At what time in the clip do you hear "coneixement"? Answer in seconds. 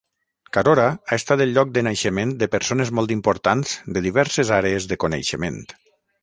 5.05-5.63